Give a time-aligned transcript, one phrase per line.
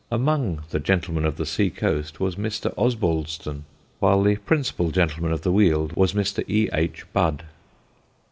[0.09, 2.73] Among the Gentlemen of the Sea coast was Mr.
[2.75, 3.65] Osbaldeston,
[3.99, 6.43] while the principal Gentleman of the Weald was Mr.
[6.49, 6.67] E.
[6.73, 7.05] H.
[7.13, 7.43] Budd.